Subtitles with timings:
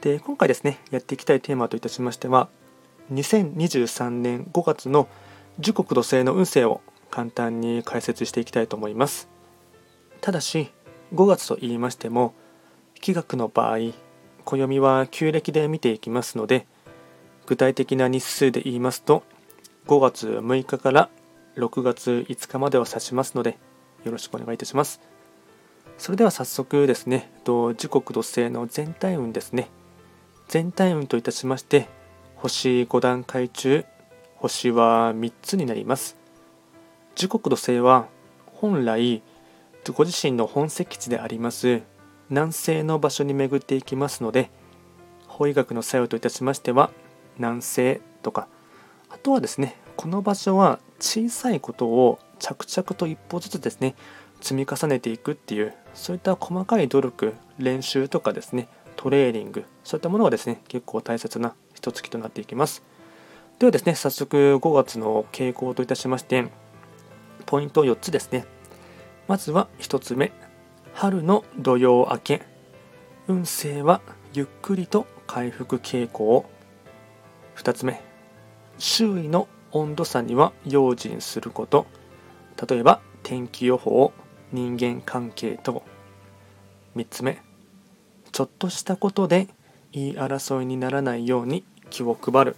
[0.00, 2.48] で今回ですねやっていきたいテーマといたしましては
[3.12, 5.08] 2023年5月の
[5.58, 6.80] 時刻土星の運勢を
[7.10, 9.28] 簡単に解説していきたいと思います。
[10.20, 10.70] ただし
[11.14, 12.34] 5月と言いましても
[13.00, 13.78] 気学の場合
[14.44, 16.66] 暦は旧暦で見ていきますので
[17.46, 19.22] 具体的な日数で言いますと
[19.86, 21.08] 5月6日から
[21.56, 23.58] 6月5日までを指しますので
[24.04, 25.00] よろしくお願いいたします。
[25.96, 29.68] それでは早速ですね時刻土星の全体運ですね。
[30.48, 31.88] 全体運といたしまして
[32.36, 33.84] 星5段階中
[34.36, 36.16] 星は3つになります。
[37.16, 38.06] 時刻土星は
[38.46, 39.22] 本来
[39.92, 41.82] ご自身の本籍地であります
[42.30, 44.50] 南西の場所に巡っていきますので
[45.26, 46.90] 法医学の作用といたしましては
[47.38, 48.48] 南西とか。
[49.10, 53.94] あとはですねこの場所は小さいことを着々と一歩ずつですね
[54.40, 58.68] 積み重ねていくっていうそういった細かい努力練習とかですね
[58.98, 62.82] トレーニングそういったものがですね結構大切な一月となっていきます。
[63.60, 66.48] ではですね早速5月の傾向といたしまして
[67.46, 68.44] ポイント4つですね。
[69.28, 70.32] まずは1つ目
[70.94, 72.42] 春の土曜明け。
[73.28, 74.00] 運勢は
[74.32, 76.44] ゆっくりと回復傾向。
[77.56, 78.02] 2つ目
[78.78, 81.86] 周囲の温度差には用心すること。
[82.68, 84.12] 例えば天気予報
[84.52, 85.84] 人間関係等。
[86.96, 87.40] 3つ目
[88.38, 89.48] ちょっとしたことで
[89.90, 92.56] 言い争いにならないように気を配る。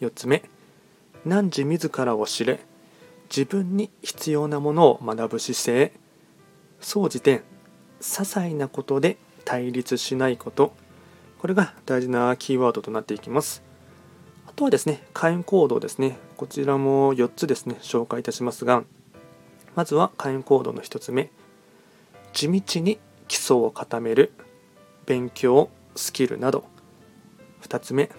[0.00, 0.42] 4つ目
[1.24, 2.58] 汝自らを知れ
[3.30, 5.92] 自分に必要なものを学ぶ姿勢。
[6.80, 7.44] 総じて
[8.00, 10.74] 些細なことで対立しないこと。
[11.38, 13.62] これが大事なキーワードとなっていきます。
[14.48, 16.18] あとはですね開運行動ですね。
[16.36, 18.82] こちらも4つですね紹介いたしますが
[19.76, 21.30] まずは開運行動の1つ目。
[22.32, 22.98] 地道に
[23.28, 24.32] 基礎を固める。
[25.06, 26.64] 勉強スキルなど。
[27.62, 28.10] 2つ目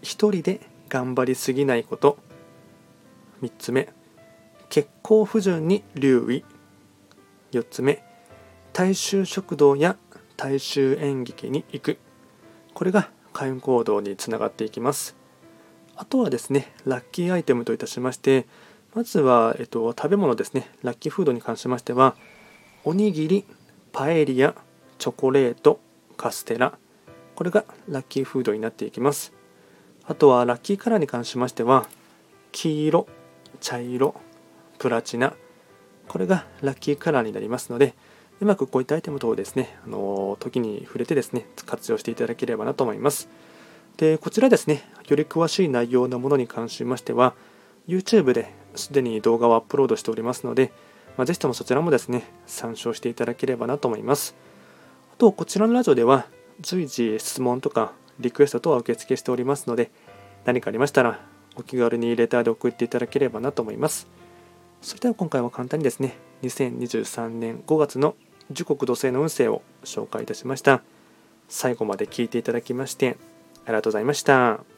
[0.00, 2.18] 一人で頑張りすぎないこと。
[3.42, 3.88] 3つ目
[4.70, 6.44] 血行不順に留意。
[7.52, 8.02] 4つ目
[8.72, 9.96] 大衆食堂や
[10.36, 11.98] 大衆演劇に行く。
[12.74, 15.16] これが開運行動につながっていきます。
[15.96, 18.46] あとはですねラッキーアイテムといたしまして
[18.94, 20.70] まずは、えっと、食べ物ですね。
[20.82, 22.16] ラッキーフードに関しましては
[22.84, 23.44] おにぎり
[23.92, 24.54] パエリア
[24.98, 25.80] チョコレート
[26.16, 26.78] カステラ。
[27.34, 29.32] これがラッキーフードになっていきます。
[30.04, 31.86] あとはラッキーカラーに関しましては
[32.50, 33.06] 黄色
[33.60, 34.14] 茶色
[34.78, 35.34] プラチナ。
[36.08, 37.94] これがラッキーカラーになりますので
[38.40, 43.28] うまくこういったアイテム等をですね、あの時に触れてですね活用していただければなと思います。
[43.96, 47.34] でこちらですねより詳しい内容のものに関しましては
[47.86, 50.72] YouTube ですでに動画をアップロードしておりますので、
[51.16, 54.34] まあ、ぜひともそちらもですね参照していただければなと思います。
[55.22, 56.26] とこちらのラジオでは
[56.62, 59.92] 随時質問とかリクエスト等は受付しておりますので
[60.44, 61.20] 何かありましたら
[61.54, 64.08] お気軽にレターで送っていただければなと思います。
[64.80, 66.16] それでは今回は簡単にですね。
[66.42, 68.16] 2023年5月の
[68.50, 70.82] 時刻土星の運勢を紹介いたしました。
[71.48, 73.16] 最後まで聞いていただきまして
[73.64, 74.71] ありがとうございました。